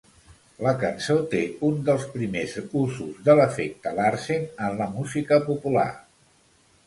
La 0.67 0.71
cançó 0.83 1.15
té 1.33 1.41
un 1.67 1.75
dels 1.89 2.07
primers 2.13 2.55
usos 2.79 3.19
de 3.27 3.35
l'efecte 3.41 3.93
Larsen 3.99 4.47
en 4.69 4.81
la 4.83 4.87
música 4.95 5.39
popular. 5.51 5.87